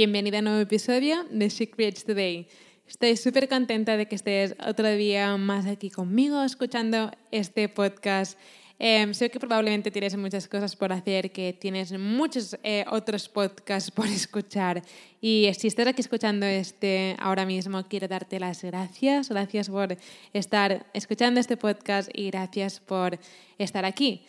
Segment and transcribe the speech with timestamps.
[0.00, 2.48] Bienvenida a un nuevo episodio de She Creates Today.
[2.88, 8.38] Estoy súper contenta de que estés otro día más aquí conmigo escuchando este podcast.
[8.78, 13.90] Eh, sé que probablemente tienes muchas cosas por hacer, que tienes muchos eh, otros podcasts
[13.90, 14.82] por escuchar.
[15.20, 19.28] Y si estás aquí escuchando este ahora mismo, quiero darte las gracias.
[19.28, 19.98] Gracias por
[20.32, 23.18] estar escuchando este podcast y gracias por
[23.58, 24.22] estar aquí.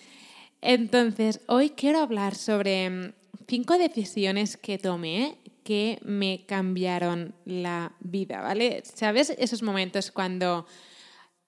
[0.60, 3.14] Entonces, hoy quiero hablar sobre mm,
[3.48, 8.84] cinco decisiones que tomé que me cambiaron la vida, ¿vale?
[8.84, 10.66] ¿Sabes esos momentos cuando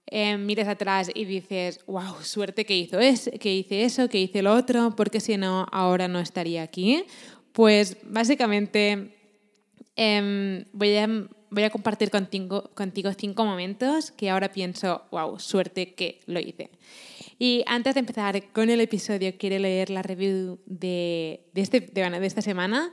[0.08, 4.42] eh, mires atrás y dices, wow, suerte que, hizo es, que hice eso, que hice
[4.42, 7.06] lo otro, porque si no, ahora no estaría aquí?
[7.54, 9.16] Pues básicamente
[9.96, 12.70] em, voy, a, compartir contigo,
[13.18, 16.70] cinco momentos que ahora pienso, wow, suerte que lo hice.
[17.40, 22.42] Y antes de empezar con el episodio, quiero leer la review de, este, de esta
[22.42, 22.92] semana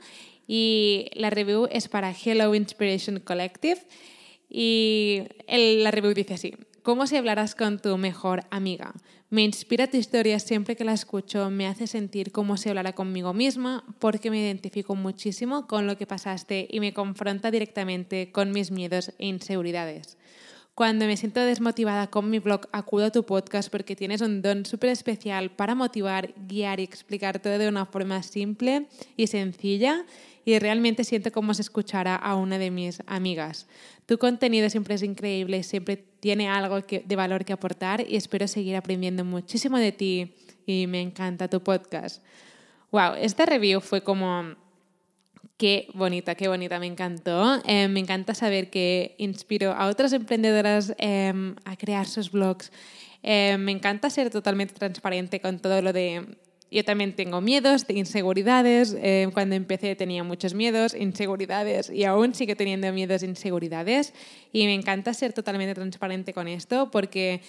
[0.53, 3.79] y la review es para Hello Inspiration Collective
[4.49, 8.93] y el, la review dice así, ¿cómo si hablarás con tu mejor amiga?
[9.29, 13.33] Me inspira tu historia siempre que la escucho, me hace sentir como si hablara conmigo
[13.33, 18.71] misma porque me identifico muchísimo con lo que pasaste y me confronta directamente con mis
[18.71, 20.17] miedos e inseguridades.
[20.73, 24.65] Cuando me siento desmotivada con mi blog, acudo a tu podcast porque tienes un don
[24.65, 28.87] súper especial para motivar, guiar y explicar todo de una forma simple
[29.17, 30.05] y sencilla
[30.45, 33.67] y realmente siento como se escuchara a una de mis amigas.
[34.05, 38.47] Tu contenido siempre es increíble, siempre tiene algo que, de valor que aportar y espero
[38.47, 40.35] seguir aprendiendo muchísimo de ti
[40.65, 42.23] y me encanta tu podcast.
[42.91, 44.55] Wow, esta review fue como
[45.61, 47.61] Qué bonita, qué bonita, me encantó.
[47.67, 52.71] Eh, me encanta saber que inspiro a otras emprendedoras eh, a crear sus blogs.
[53.21, 56.35] Eh, me encanta ser totalmente transparente con todo lo de...
[56.71, 58.95] Yo también tengo miedos, inseguridades.
[58.97, 64.13] Eh, cuando empecé tenía muchos miedos, inseguridades y aún sigo teniendo miedos, inseguridades.
[64.53, 67.41] Y me encanta ser totalmente transparente con esto porque...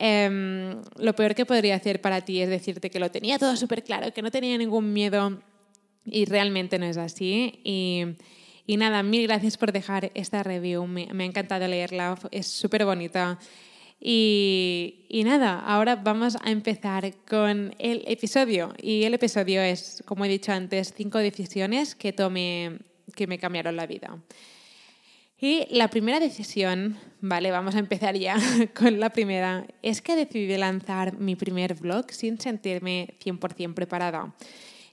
[0.00, 3.82] Um, lo peor que podría hacer para ti es decirte que lo tenía todo súper
[3.82, 5.42] claro, que no tenía ningún miedo
[6.04, 7.58] y realmente no es así.
[7.64, 8.04] Y,
[8.64, 10.86] y nada, mil gracias por dejar esta review.
[10.86, 13.40] Me, me ha encantado leerla, es súper bonita.
[14.00, 18.72] Y, nada, ahora vamos a empezar con el episodio.
[18.80, 22.78] Y el episodio es, como he dicho antes, cinco decisiones que tomé
[23.14, 24.18] que me cambiaron la vida.
[25.40, 28.36] Y la primera decisión, vale, vamos a empezar ya
[28.74, 34.34] con la primera, es que decidí lanzar mi primer blog sin sentirme 100% preparada.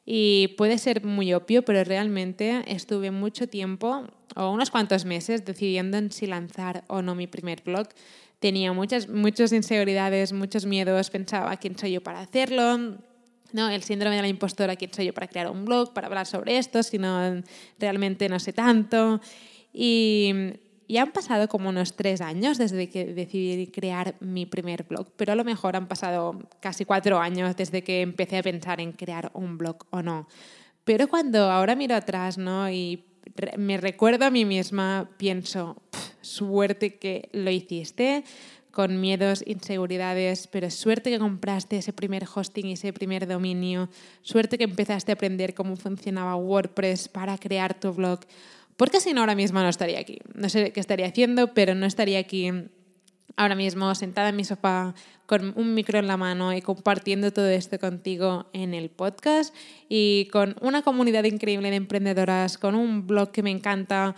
[0.05, 5.97] Y puede ser muy obvio, pero realmente estuve mucho tiempo, o unos cuantos meses, decidiendo
[5.97, 7.87] en si lanzar o no mi primer blog.
[8.45, 12.77] Tenía muchas, muchas inseguridades, muchos miedos, pensaba quién soy yo para hacerlo,
[13.53, 13.69] ¿no?
[13.69, 16.59] el síndrome de la impostora, quién soy yo para crear un blog, para hablar sobre
[16.59, 17.41] esto, si no
[17.79, 19.19] realmente no sé tanto.
[19.73, 20.31] Y
[20.87, 25.31] ya han pasado como unos tres años desde que decidí crear mi primer blog, pero
[25.31, 29.31] a lo mejor han pasado casi cuatro años desde que empecé a pensar en crear
[29.33, 30.27] un blog o no.
[30.83, 32.69] Pero cuando ahora miro atrás ¿no?
[32.69, 33.05] y
[33.57, 35.81] me recuerdo a mí misma, pienso,
[36.25, 38.23] suerte que lo hiciste,
[38.71, 43.89] con miedos, inseguridades, pero suerte que compraste ese primer hosting y ese primer dominio,
[44.21, 48.19] suerte que empezaste a aprender cómo funcionaba WordPress para crear tu blog,
[48.75, 50.19] porque si no, ahora mismo no estaría aquí.
[50.33, 52.51] No sé qué estaría haciendo, pero no estaría aquí
[53.37, 54.93] ahora mismo sentada en mi sofá
[55.25, 59.55] con un micro en la mano y compartiendo todo esto contigo en el podcast
[59.89, 64.15] y con una comunidad increíble de emprendedoras, con un blog que me encanta,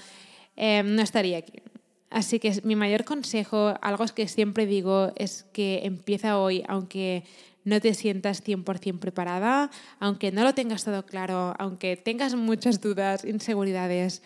[0.56, 1.62] eh, no estaría aquí.
[2.10, 7.24] Así que mi mayor consejo, algo que siempre digo, es que empieza hoy, aunque
[7.66, 9.70] no te sientas 100% preparada,
[10.00, 14.22] aunque no lo tengas todo claro, aunque tengas muchas dudas, inseguridades,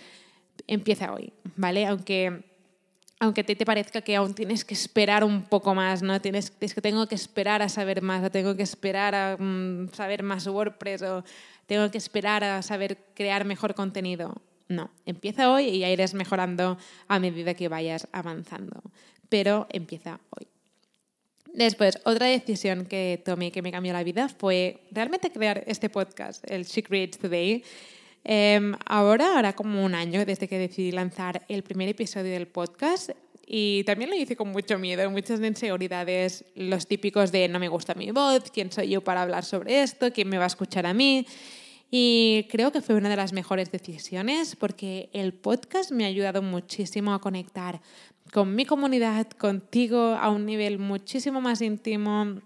[0.67, 1.87] empieza hoy, ¿vale?
[1.87, 2.43] Aunque,
[3.19, 6.21] aunque te, parezca que aún tienes que esperar un poco más, ¿no?
[6.21, 9.87] Tienes, es que tengo que esperar a saber más, o tengo que esperar a um,
[9.89, 11.23] saber más WordPress, o
[11.65, 14.39] tengo que esperar a saber crear mejor contenido.
[14.71, 16.77] No, empieza hoy y ya irás mejorando
[17.09, 18.81] a medida que vayas avanzando,
[19.27, 20.47] pero empieza hoy.
[21.53, 26.49] Después, otra decisión que tomé que me cambió la vida fue realmente crear este podcast,
[26.49, 27.65] el She Creates Today.
[28.23, 33.09] Em, ahora hará como un año desde que decidí lanzar el primer episodio del podcast
[33.45, 37.93] y también lo hice con mucho miedo, muchas inseguridades, los típicos de no me gusta
[37.93, 40.93] mi voz, quién soy yo para hablar sobre esto, quién me va a escuchar a
[40.93, 41.27] mí.
[41.93, 46.41] Y creo que fue una de las mejores decisiones porque el podcast me ha ayudado
[46.41, 47.81] muchísimo a conectar
[48.31, 52.39] con mi comunidad, contigo, a un nivel muchísimo más íntimo.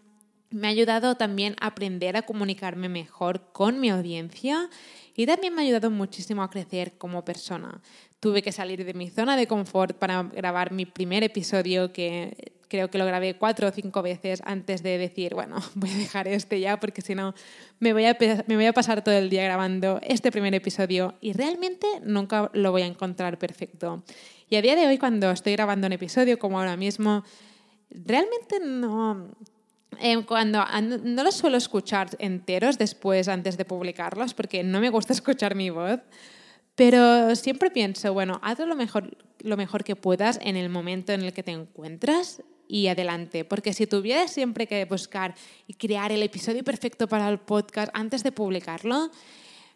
[0.49, 4.67] Me ha ayudado también a aprender a comunicarme mejor con mi audiencia
[5.15, 7.81] y también me ha ayudado muchísimo a crecer como persona.
[8.19, 12.89] Tuve que salir de mi zona de confort para grabar mi primer episodio que creo
[12.89, 16.59] que lo grabé cuatro o cinco veces antes de decir, bueno, voy a dejar este
[16.59, 17.33] ya porque si no
[17.79, 18.17] me voy, a,
[18.47, 22.71] me voy a pasar todo el día grabando este primer episodio y realmente nunca lo
[22.71, 24.03] voy a encontrar perfecto.
[24.49, 27.23] Y a día de hoy cuando estoy grabando un episodio como ahora mismo,
[27.89, 29.29] realmente no...
[29.99, 30.63] Eh, cuando
[31.03, 35.69] no los suelo escuchar enteros después antes de publicarlos porque no me gusta escuchar mi
[35.69, 35.99] voz,
[36.75, 41.21] pero siempre pienso, bueno, haz lo mejor, lo mejor que puedas en el momento en
[41.21, 43.45] el que te encuentras y adelante.
[43.45, 45.35] Porque si tuvieras siempre que buscar
[45.67, 49.11] y crear el episodio perfecto para el podcast antes de publicarlo,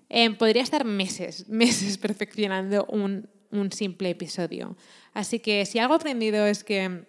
[0.09, 4.75] eh, podría estar meses, meses perfeccionando un, un simple episodio.
[5.13, 7.05] Así que si algo aprendido es que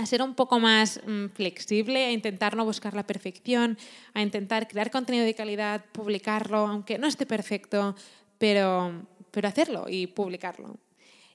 [0.00, 3.76] a ser un poco más mm, flexible, a intentar no buscar la perfección,
[4.14, 7.94] a intentar crear contenido de calidad, publicarlo, aunque no esté perfecto,
[8.38, 10.76] pero, pero hacerlo y publicarlo.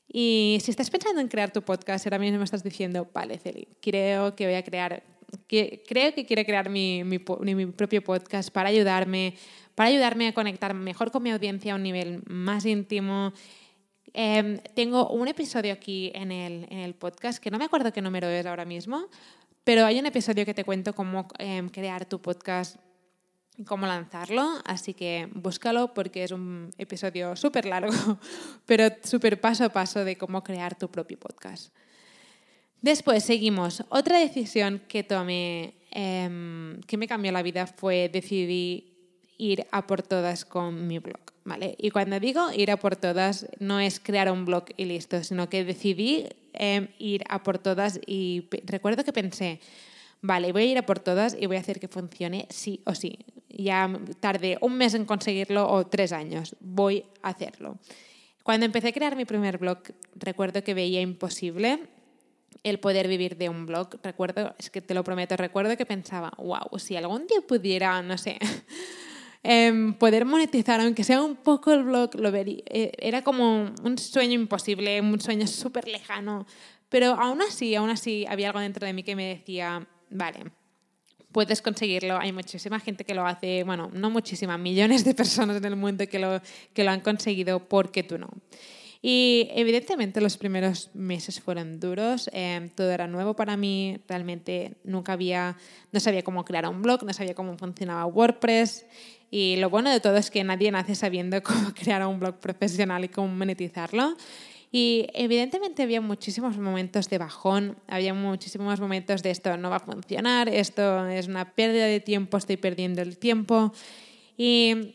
[0.07, 4.35] Y si estás pensando en crear tu podcast, ahora mismo estás diciendo, vale, Celi, creo
[4.35, 5.03] que voy a crear,
[5.47, 7.19] que, creo que quiero crear mi, mi,
[7.55, 9.35] mi, propio podcast para ayudarme,
[9.75, 13.33] para ayudarme a conectar mejor con mi audiencia a un nivel más íntimo.
[14.13, 18.45] Eh, tengo un episodio aquí en el, podcast, que no me acuerdo qué número es
[18.45, 19.07] ahora mismo,
[19.63, 22.77] pero hay un episodio que te cuento cómo eh, crear tu podcast
[23.67, 27.93] cómo lanzarlo, así que búscalo porque es un episodio súper largo,
[28.65, 31.73] pero súper paso a paso de cómo crear tu propio podcast.
[32.81, 33.83] Después seguimos.
[33.89, 38.92] Otra decisión que tomé em, que me cambió la vida fue decidir
[39.37, 41.33] ir a por todas con mi blog.
[41.45, 41.75] ¿vale?
[41.77, 45.49] Y cuando digo ir a por todas, no es crear un blog y listo, sino
[45.49, 49.59] que decidí em, ir a por todas y recuerdo que pensé,
[50.21, 52.95] vale, voy a ir a por todas y voy a hacer que funcione sí o
[52.95, 53.19] sí.
[53.49, 53.89] Ya
[54.19, 57.77] tardé un mes en conseguirlo o tres años, voy a hacerlo.
[58.43, 59.79] Cuando empecé a crear mi primer blog,
[60.15, 61.79] recuerdo que veía imposible
[62.63, 63.99] el poder vivir de un blog.
[64.03, 68.17] Recuerdo, es que te lo prometo, recuerdo que pensaba, wow, si algún día pudiera, no
[68.17, 68.37] sé,
[69.43, 72.63] em, poder monetizar, aunque sea un poco el blog, lo vería.
[72.65, 76.45] Eh, era como un sueño imposible, un sueño súper lejano.
[76.89, 80.51] Pero aún así, aún así, había algo dentro de mí que me decía, vale,
[81.31, 82.17] puedes conseguirlo.
[82.17, 86.07] Hay muchísima gente que lo hace, bueno, no muchísimas, millones de personas en el mundo
[86.07, 86.41] que lo,
[86.73, 88.29] que lo han conseguido, porque tú no?
[89.05, 95.11] Y evidentemente los primeros meses fueron duros, eh, todo era nuevo para mí, realmente nunca
[95.11, 95.57] había,
[95.91, 98.85] no sabía cómo crear un blog, no sabía cómo funcionaba WordPress
[99.35, 103.03] y lo bueno de todo es que nadie nace sabiendo cómo crear un blog profesional
[103.03, 104.15] y cómo monetizarlo.
[104.71, 109.79] Y evidentemente había muchísimos momentos de bajón, había muchísimos momentos de esto no va a
[109.79, 113.73] funcionar, esto es una pérdida de tiempo, estoy perdiendo el tiempo.
[114.37, 114.93] Y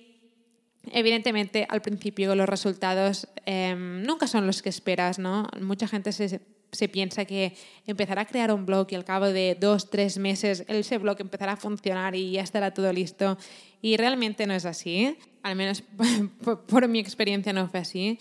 [0.93, 5.49] evidentemente al principio los resultados em, nunca son los que esperas, ¿no?
[5.61, 6.41] Mucha gente se,
[6.73, 7.55] se piensa que
[7.87, 11.53] empezará a crear un blog y al cabo de dos, tres meses ese blog empezará
[11.53, 13.39] a funcionar y ya estará todo listo.
[13.81, 15.83] Y realmente no es así, al menos
[16.67, 18.19] por mi experiencia no fue así.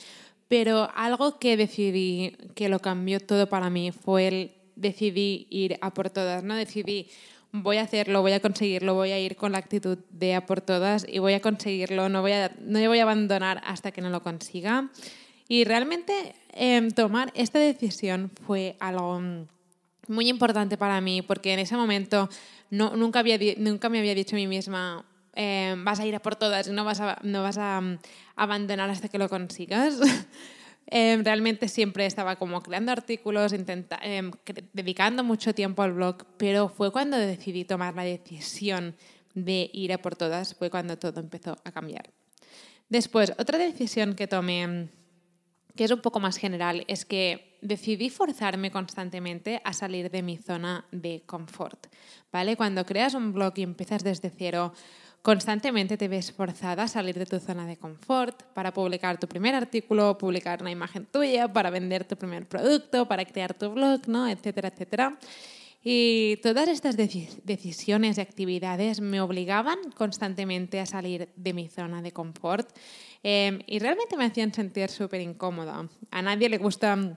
[0.47, 5.93] Pero algo que decidí, que lo cambió todo para mí, fue el decidí ir a
[5.93, 6.55] por todas, ¿no?
[6.55, 7.09] Decidí,
[7.51, 10.61] voy a hacerlo, voy a conseguirlo, voy a ir con la actitud de a por
[10.61, 14.09] todas y voy a conseguirlo, no voy a, no voy a abandonar hasta que no
[14.09, 14.89] lo consiga.
[15.47, 19.21] Y realmente em, tomar esta decisión fue algo
[20.07, 22.29] muy importante para mí porque en ese momento
[22.69, 25.05] no, nunca, había, nunca me había dicho a mí misma,
[25.39, 27.99] Em, vas a ir a por todas no vas a, no vas a mm,
[28.35, 29.99] abandonar hasta que lo consigas.
[30.89, 34.31] Em, realmente siempre estaba como creando artículos, intenta, em,
[34.71, 38.95] dedicando mucho tiempo al blog, pero fue cuando decidí tomar la decisión
[39.33, 42.09] de ir a por todas, fue cuando todo empezó a cambiar.
[42.87, 44.87] Después, otra decisión que tomé,
[45.77, 50.35] que es un poco más general, es que decidí forzarme constantemente a salir de mi
[50.35, 51.87] zona de confort.
[52.31, 52.57] ¿vale?
[52.57, 54.73] Cuando creas un blog y empiezas desde cero,
[55.21, 59.55] constantemente te ves forzada a salir de tu zona de confort para publicar tu primer
[59.55, 64.27] artículo, publicar una imagen tuya, para vender tu primer producto, para crear tu blog, ¿no?
[64.27, 65.17] etcétera, etcétera.
[65.89, 72.11] Y todas estas decisiones y actividades me obligaban constantemente a salir de mi zona de
[72.11, 72.67] confort
[73.23, 75.87] em, y realmente me hacían sentir súper incómoda.
[76.11, 77.15] A nadie le gusta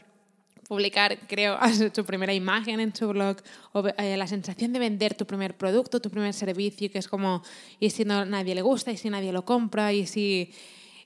[0.68, 1.58] publicar, creo,
[1.92, 3.38] su primera imagen en su blog,
[3.72, 7.42] o eh, la sensación de vender tu primer producto, tu primer servicio, que es como,
[7.80, 8.92] ¿y si no nadie le gusta?
[8.92, 9.92] ¿Y si nadie lo compra?
[9.92, 10.52] ¿Y si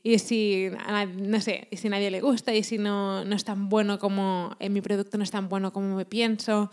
[0.06, 0.68] y si,
[1.16, 4.54] no sé, y si nadie le gusta y si no, no es tan bueno como,
[4.60, 6.70] en mi producto no es tan bueno como me pienso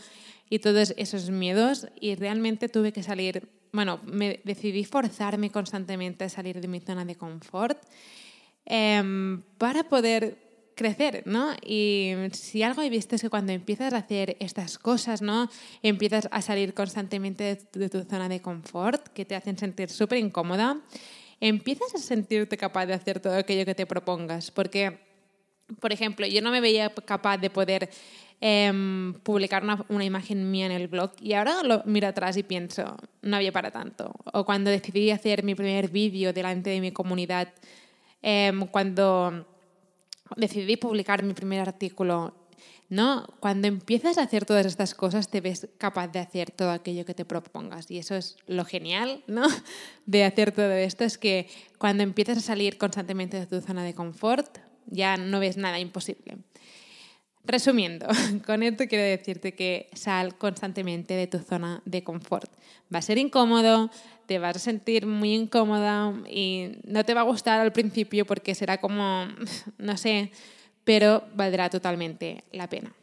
[0.50, 6.30] y todos esos miedos y realmente tuve que salir, bueno, me decidí forzarme constantemente a
[6.30, 7.82] salir de mi zona de confort
[8.66, 10.38] em, para poder
[10.76, 11.54] crecer, ¿no?
[11.66, 15.50] Y si algo he visto es que cuando empiezas a hacer estas cosas, ¿no?
[15.82, 19.90] Empiezas a salir constantemente de tu, de tu zona de confort, que te hacen sentir
[19.90, 20.82] súper incómoda,
[21.42, 24.52] empiezas a sentirte capaz de hacer todo aquello que te propongas.
[24.52, 25.00] Porque,
[25.80, 27.90] por ejemplo, yo no me veía capaz de poder
[28.40, 32.96] em, publicar una, imagen mía en el blog y ahora lo miro atrás y pienso,
[33.22, 34.14] no había para tanto.
[34.32, 37.50] O cuando decidí hacer mi primer vídeo delante de mi comunidad,
[38.22, 39.46] em, cuando
[40.38, 42.41] decidí publicar mi primer artículo
[42.92, 43.26] ¿no?
[43.40, 47.14] Cuando empiezas a hacer todas estas cosas te ves capaz de hacer todo aquello que
[47.14, 49.48] te propongas y eso es lo genial, ¿no?
[50.06, 53.96] De hacer todo esto es que cuando empiezas a salir constantemente de tu zona de
[53.96, 54.58] confort
[54.88, 56.40] ya no ves nada imposible.
[57.46, 58.08] Resumiendo,
[58.46, 62.52] con esto quiero decirte que sal constantemente de tu zona de confort.
[62.94, 63.90] Va a ser incómodo,
[64.26, 68.54] te vas a sentir muy incómoda y no te va a gustar al principio porque
[68.54, 69.28] será como,
[69.78, 70.34] no sé,
[70.84, 72.94] pero valdrá totalmente la pena.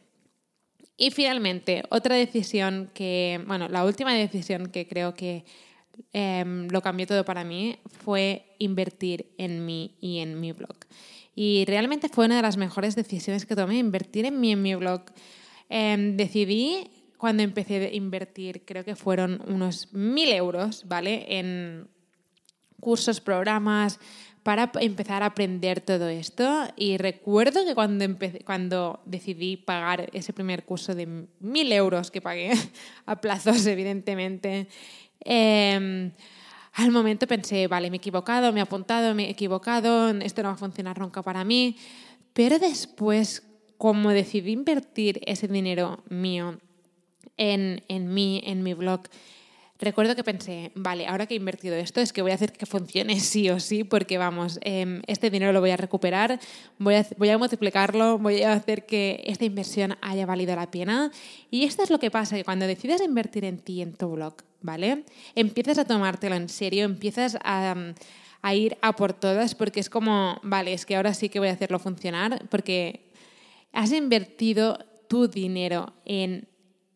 [0.97, 5.45] Y finalmente, otra decisión que, bueno, la última decisión que creo que
[6.11, 10.75] em, lo cambió todo para mí fue invertir en mí y en mi blog.
[11.35, 14.61] Y realmente fue una de las mejores decisiones que tomé, invertir en mí y en
[14.61, 15.03] mi blog.
[15.69, 21.25] Em, decidí cuando empecé a invertir, creo que fueron unos mil euros, ¿vale?
[21.39, 21.87] En
[22.79, 23.99] cursos, programas,
[24.49, 26.67] para empezar a aprender todo esto.
[26.75, 28.03] Y recuerdo que cuando,
[28.43, 32.53] cuando decidí pagar ese primer curso de mil euros que pagué,
[33.05, 34.67] a plazos evidentemente,
[35.19, 36.11] em,
[36.73, 40.49] al momento pensé, vale, me he equivocado, me he apuntado, me he equivocado, esto no
[40.49, 41.77] va a funcionar nunca para mí.
[42.33, 43.43] Pero después,
[43.77, 46.59] como decidí invertir ese dinero mío
[47.37, 49.01] en, en mí, en mi blog,
[49.79, 52.65] recuerdo que pensé, vale, ahora que he invertido esto es que voy a hacer que
[52.65, 56.39] funcione sí o sí, porque vamos, em, este dinero lo voy a recuperar,
[56.77, 61.11] voy a, multiplicarlo, voy a hacer que esta inversión haya valido la pena.
[61.49, 64.35] Y esto es lo que pasa, que cuando decides invertir en ti, en tu blog,
[64.61, 65.05] ¿vale?
[65.35, 67.75] Empiezas a tomártelo en serio, empiezas a,
[68.41, 71.47] a ir a por todas, porque es como, vale, es que ahora sí que voy
[71.47, 73.09] a hacerlo funcionar, porque
[73.71, 76.47] has invertido tu dinero en,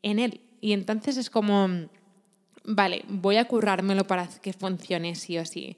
[0.01, 0.41] en él.
[0.59, 1.67] Y entonces es como
[2.63, 5.77] vale, voy a currármelo para que funcione sí o sí.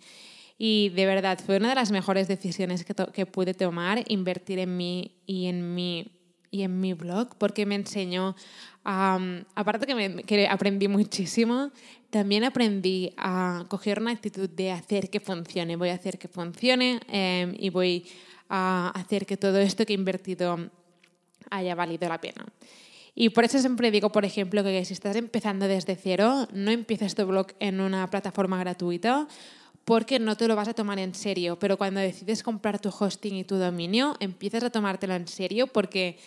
[0.58, 4.78] Y de verdad, fue una de las mejores decisiones que, que pude tomar, invertir en
[4.78, 6.12] mí y en mi,
[6.50, 8.36] y en mi blog, porque me enseñó,
[8.84, 11.72] aparte que, me, que aprendí muchísimo,
[12.10, 15.76] también aprendí a coger una actitud de hacer que funcione.
[15.76, 18.06] Voy a hacer que funcione em, y voy
[18.48, 20.70] a hacer que todo esto que he invertido
[21.50, 22.46] haya valido la pena.
[23.16, 27.16] Y por eso siempre digo, por ejemplo, que si estás empezando desde cero, no empieces
[27.16, 29.28] tu blog en una plataforma gratuita
[29.86, 31.58] porque no te lo vas a tomar en serio.
[31.58, 36.18] Pero cuando decides comprar tu hosting y tu dominio, empiezas a tomártelo en serio porque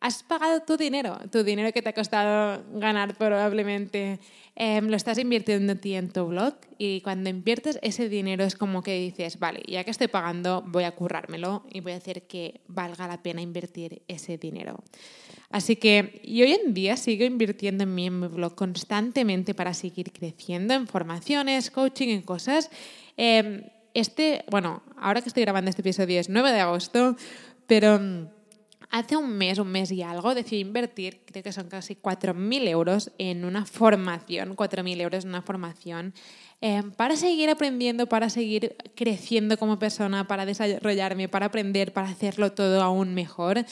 [0.00, 4.18] has pagado tu dinero, tu dinero que te ha costado ganar probablemente,
[4.54, 8.82] em, lo estás invirtiendo ti en tu blog y cuando inviertes ese dinero es como
[8.82, 12.62] que dices, vale, ya que estoy pagando, voy a currármelo y voy a hacer que
[12.66, 14.82] valga la pena invertir ese dinero.
[15.50, 19.74] Así que y hoy en día sigo invirtiendo en mí, en mi blog, constantemente para
[19.74, 22.70] seguir creciendo en formaciones, coaching, en cosas.
[23.16, 27.16] Em, este, bueno, ahora que estoy grabando este episodio es 9 de agosto,
[27.66, 28.28] pero mm,
[28.90, 33.10] hace un mes, un mes y algo, decidí invertir, creo que son casi 4.000 euros
[33.18, 36.14] en una formación, 4.000 euros en una formación,
[36.60, 42.52] em, para seguir aprendiendo, para seguir creciendo como persona, para desarrollarme, para aprender, para hacerlo
[42.52, 43.64] todo aún mejor.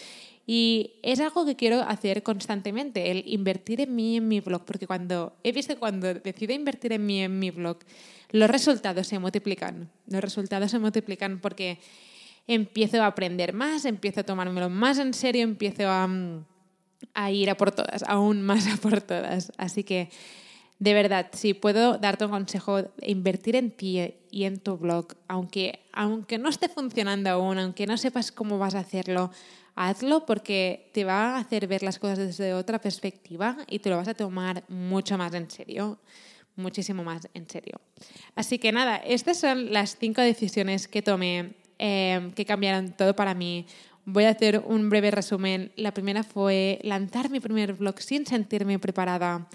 [0.51, 4.87] Y es algo que quiero hacer constantemente, el invertir en mí en mi blog, porque
[4.87, 7.77] cuando he visto que cuando decido invertir en mí en mi blog,
[8.31, 9.91] los resultados se multiplican.
[10.07, 11.79] Los resultados se multiplican porque
[12.47, 16.09] empiezo a aprender más, empiezo a tomármelo más en serio, empiezo a,
[17.13, 19.53] a ir a por todas, aún más a por todas.
[19.59, 20.09] Así que,
[20.79, 25.81] de verdad, si puedo darte un consejo, invertir en ti y en tu blog, aunque,
[25.93, 29.33] aunque no esté funcionando aún, aunque no sepas cómo vas a hacerlo,
[29.75, 33.97] hazlo porque te va a hacer ver las cosas desde otra perspectiva y te lo
[33.97, 35.99] vas a tomar mucho más en serio,
[36.55, 37.81] muchísimo más en serio.
[38.37, 43.35] Así que nada, estas son las cinco decisiones que tomé eh, que cambiaron todo para
[43.35, 43.67] mí.
[44.05, 45.71] Voy a hacer un breve resumen.
[45.77, 49.49] La primera fue lanzar mi primer blog sin sentirme preparada.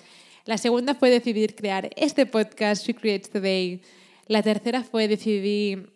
[0.46, 3.82] La segunda fue decidir crear este podcast, She Creates Today.
[4.28, 5.94] La tercera fue decidir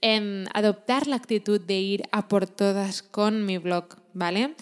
[0.00, 4.56] en adoptar la actitud de ir a por todas con mi blog, ¿vale?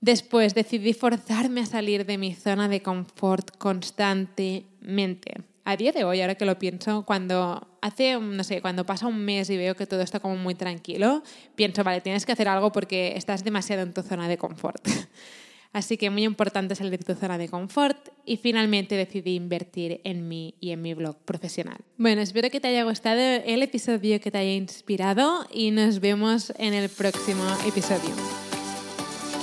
[0.00, 5.34] Después decidí forzarme a salir de mi zona de confort constantemente.
[5.64, 9.24] A día de hoy, ahora que lo pienso, cuando hace, no sé, cuando pasa un
[9.24, 11.22] mes y veo que todo está como muy tranquilo,
[11.54, 14.84] pienso, vale, tienes que hacer algo porque estás demasiado en tu zona de confort.
[15.72, 20.26] Así que muy importante salir de tu zona de confort y finalmente decidí invertir en
[20.28, 21.78] mí y en mi blog profesional.
[21.96, 26.52] Bueno, espero que te haya gustado el episodio, que te haya inspirado y nos vemos
[26.58, 28.10] en el próximo episodio.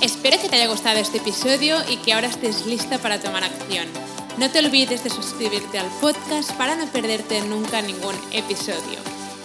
[0.02, 3.86] Espero que te haya gustado este episodio y que ahora estés lista para tomar acción.
[4.38, 9.17] No te olvides de suscribirte al podcast para no perderte nunca ningún episodio.